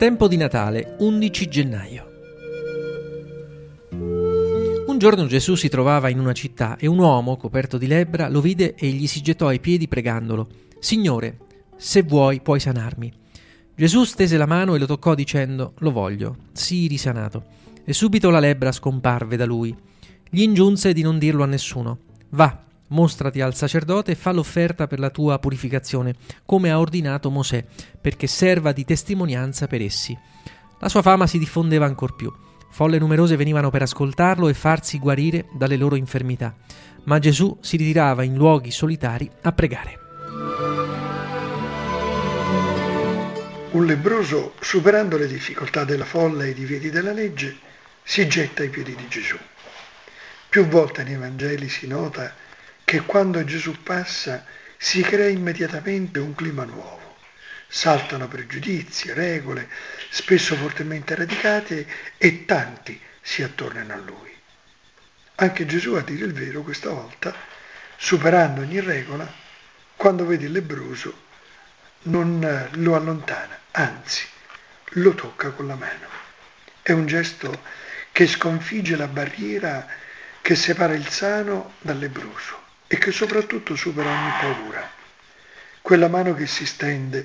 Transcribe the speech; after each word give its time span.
Tempo 0.00 0.28
di 0.28 0.38
Natale, 0.38 0.96
11 1.00 1.48
gennaio. 1.50 2.10
Un 3.90 4.96
giorno 4.96 5.26
Gesù 5.26 5.56
si 5.56 5.68
trovava 5.68 6.08
in 6.08 6.18
una 6.18 6.32
città 6.32 6.78
e 6.78 6.86
un 6.86 6.98
uomo, 6.98 7.36
coperto 7.36 7.76
di 7.76 7.86
lebbra, 7.86 8.30
lo 8.30 8.40
vide 8.40 8.74
e 8.76 8.88
gli 8.88 9.06
si 9.06 9.20
gettò 9.20 9.48
ai 9.48 9.60
piedi 9.60 9.88
pregandolo: 9.88 10.48
Signore, 10.78 11.40
se 11.76 12.02
vuoi 12.02 12.40
puoi 12.40 12.60
sanarmi. 12.60 13.12
Gesù 13.74 14.04
stese 14.04 14.38
la 14.38 14.46
mano 14.46 14.74
e 14.74 14.78
lo 14.78 14.86
toccò 14.86 15.14
dicendo: 15.14 15.74
Lo 15.80 15.90
voglio, 15.90 16.34
sii 16.52 16.88
risanato. 16.88 17.44
E 17.84 17.92
subito 17.92 18.30
la 18.30 18.40
lebbra 18.40 18.72
scomparve 18.72 19.36
da 19.36 19.44
lui. 19.44 19.76
Gli 20.30 20.40
ingiunse 20.40 20.94
di 20.94 21.02
non 21.02 21.18
dirlo 21.18 21.42
a 21.42 21.46
nessuno. 21.46 21.98
Va, 22.30 22.58
mostrati 22.90 23.40
al 23.40 23.54
sacerdote 23.54 24.12
e 24.12 24.14
fa 24.14 24.32
l'offerta 24.32 24.86
per 24.86 24.98
la 24.98 25.10
tua 25.10 25.38
purificazione, 25.38 26.14
come 26.46 26.70
ha 26.70 26.78
ordinato 26.78 27.30
Mosè, 27.30 27.64
perché 28.00 28.26
serva 28.26 28.72
di 28.72 28.84
testimonianza 28.84 29.66
per 29.66 29.82
essi. 29.82 30.16
La 30.78 30.88
sua 30.88 31.02
fama 31.02 31.26
si 31.26 31.38
diffondeva 31.38 31.86
ancor 31.86 32.14
più. 32.14 32.32
Folle 32.70 32.98
numerose 32.98 33.36
venivano 33.36 33.70
per 33.70 33.82
ascoltarlo 33.82 34.48
e 34.48 34.54
farsi 34.54 34.98
guarire 34.98 35.46
dalle 35.52 35.76
loro 35.76 35.96
infermità, 35.96 36.54
ma 37.04 37.18
Gesù 37.18 37.58
si 37.60 37.76
ritirava 37.76 38.22
in 38.22 38.36
luoghi 38.36 38.70
solitari 38.70 39.28
a 39.42 39.52
pregare. 39.52 39.98
Un 43.72 43.86
lebroso, 43.86 44.54
superando 44.60 45.16
le 45.16 45.28
difficoltà 45.28 45.84
della 45.84 46.04
folla 46.04 46.44
e 46.44 46.50
i 46.50 46.54
divieti 46.54 46.90
della 46.90 47.12
legge, 47.12 47.56
si 48.02 48.26
getta 48.26 48.62
ai 48.62 48.68
piedi 48.68 48.96
di 48.96 49.06
Gesù. 49.08 49.36
Più 50.48 50.66
volte 50.66 51.04
nei 51.04 51.16
Vangeli 51.16 51.68
si 51.68 51.86
nota 51.86 52.34
che 52.90 53.02
quando 53.02 53.44
Gesù 53.44 53.84
passa 53.84 54.44
si 54.76 55.00
crea 55.00 55.28
immediatamente 55.28 56.18
un 56.18 56.34
clima 56.34 56.64
nuovo. 56.64 57.18
Saltano 57.68 58.26
pregiudizi, 58.26 59.12
regole, 59.12 59.68
spesso 60.08 60.56
fortemente 60.56 61.14
radicate, 61.14 61.86
e 62.18 62.44
tanti 62.46 63.00
si 63.20 63.44
attornano 63.44 63.92
a 63.92 63.96
lui. 63.96 64.36
Anche 65.36 65.66
Gesù, 65.66 65.92
a 65.92 66.00
dire 66.00 66.24
il 66.24 66.32
vero, 66.32 66.62
questa 66.62 66.90
volta, 66.90 67.32
superando 67.96 68.62
ogni 68.62 68.80
regola, 68.80 69.32
quando 69.94 70.26
vede 70.26 70.46
il 70.46 70.50
lebroso, 70.50 71.16
non 72.06 72.68
lo 72.72 72.96
allontana, 72.96 73.56
anzi, 73.70 74.26
lo 74.94 75.14
tocca 75.14 75.50
con 75.50 75.68
la 75.68 75.76
mano. 75.76 76.08
È 76.82 76.90
un 76.90 77.06
gesto 77.06 77.62
che 78.10 78.26
sconfigge 78.26 78.96
la 78.96 79.06
barriera 79.06 79.86
che 80.40 80.56
separa 80.56 80.94
il 80.94 81.06
sano 81.06 81.74
dal 81.82 81.96
lebroso 81.96 82.66
e 82.92 82.98
che 82.98 83.12
soprattutto 83.12 83.76
supera 83.76 84.10
ogni 84.10 84.32
paura. 84.40 84.90
Quella 85.80 86.08
mano 86.08 86.34
che 86.34 86.48
si 86.48 86.66
stende 86.66 87.24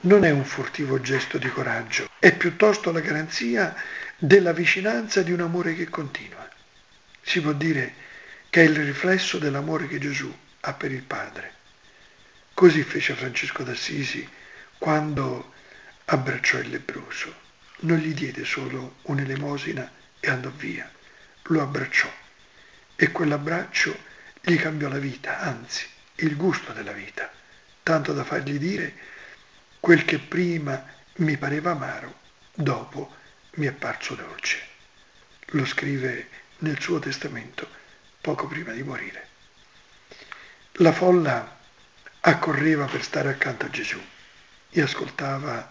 non 0.00 0.26
è 0.26 0.30
un 0.30 0.44
furtivo 0.44 1.00
gesto 1.00 1.38
di 1.38 1.48
coraggio, 1.48 2.10
è 2.18 2.36
piuttosto 2.36 2.92
la 2.92 3.00
garanzia 3.00 3.74
della 4.18 4.52
vicinanza 4.52 5.22
di 5.22 5.32
un 5.32 5.40
amore 5.40 5.74
che 5.74 5.88
continua. 5.88 6.46
Si 7.22 7.40
può 7.40 7.52
dire 7.52 7.94
che 8.50 8.60
è 8.60 8.64
il 8.64 8.76
riflesso 8.76 9.38
dell'amore 9.38 9.88
che 9.88 9.98
Gesù 9.98 10.30
ha 10.60 10.72
per 10.74 10.92
il 10.92 11.02
Padre. 11.02 11.54
Così 12.52 12.82
fece 12.82 13.14
Francesco 13.14 13.62
d'Assisi 13.62 14.28
quando 14.76 15.54
abbracciò 16.04 16.58
il 16.58 16.68
lebroso. 16.68 17.34
Non 17.80 17.96
gli 17.96 18.12
diede 18.12 18.44
solo 18.44 18.96
un'elemosina 19.04 19.90
e 20.20 20.28
andò 20.28 20.50
via, 20.50 20.90
lo 21.44 21.62
abbracciò 21.62 22.12
e 22.96 23.10
quell'abbraccio 23.10 24.12
gli 24.48 24.60
cambiò 24.60 24.88
la 24.88 24.98
vita, 24.98 25.40
anzi 25.40 25.84
il 26.16 26.36
gusto 26.36 26.72
della 26.72 26.92
vita, 26.92 27.28
tanto 27.82 28.12
da 28.12 28.22
fargli 28.22 28.58
dire 28.58 28.94
quel 29.80 30.04
che 30.04 30.20
prima 30.20 30.86
mi 31.16 31.36
pareva 31.36 31.72
amaro, 31.72 32.20
dopo 32.54 33.12
mi 33.54 33.66
è 33.66 33.72
parso 33.72 34.14
dolce. 34.14 34.64
Lo 35.46 35.64
scrive 35.64 36.28
nel 36.58 36.80
suo 36.80 37.00
testamento 37.00 37.68
poco 38.20 38.46
prima 38.46 38.70
di 38.70 38.84
morire. 38.84 39.26
La 40.74 40.92
folla 40.92 41.58
accorreva 42.20 42.84
per 42.84 43.02
stare 43.02 43.30
accanto 43.30 43.66
a 43.66 43.70
Gesù 43.70 44.00
e 44.70 44.80
ascoltava 44.80 45.68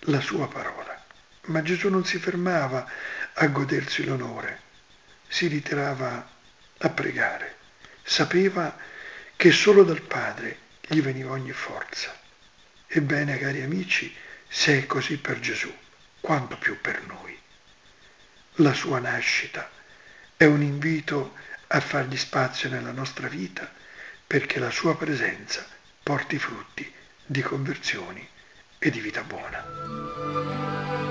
la 0.00 0.20
sua 0.20 0.48
parola, 0.48 1.04
ma 1.42 1.62
Gesù 1.62 1.88
non 1.88 2.04
si 2.04 2.18
fermava 2.18 2.84
a 3.34 3.46
godersi 3.46 4.04
l'onore, 4.04 4.60
si 5.28 5.46
ritirava 5.46 6.28
a 6.78 6.88
pregare 6.88 7.57
Sapeva 8.08 8.74
che 9.36 9.52
solo 9.52 9.84
dal 9.84 10.00
Padre 10.00 10.60
gli 10.80 11.02
veniva 11.02 11.32
ogni 11.32 11.52
forza. 11.52 12.18
Ebbene, 12.86 13.36
cari 13.36 13.60
amici, 13.60 14.16
se 14.48 14.78
è 14.78 14.86
così 14.86 15.18
per 15.18 15.40
Gesù, 15.40 15.70
quanto 16.18 16.56
più 16.56 16.80
per 16.80 17.02
noi. 17.04 17.38
La 18.54 18.72
sua 18.72 18.98
nascita 18.98 19.70
è 20.38 20.46
un 20.46 20.62
invito 20.62 21.34
a 21.66 21.80
fargli 21.80 22.16
spazio 22.16 22.70
nella 22.70 22.92
nostra 22.92 23.28
vita 23.28 23.70
perché 24.26 24.58
la 24.58 24.70
sua 24.70 24.96
presenza 24.96 25.66
porti 26.02 26.38
frutti 26.38 26.90
di 27.26 27.42
conversioni 27.42 28.26
e 28.78 28.90
di 28.90 29.00
vita 29.00 29.22
buona. 29.22 31.07